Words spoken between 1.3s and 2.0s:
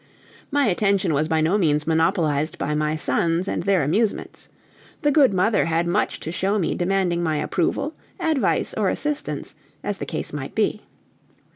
no means